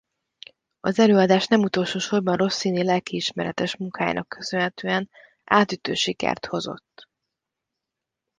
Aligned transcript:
Az 0.79 0.99
előadás 0.99 1.47
nem 1.47 1.61
utolsósorban 1.61 2.35
Rossini 2.35 2.83
lelkiismeretes 2.83 3.75
munkájának 3.77 4.27
köszönhetően 4.27 5.09
átütő 5.43 5.93
sikert 5.93 6.45
hozott. 6.45 7.09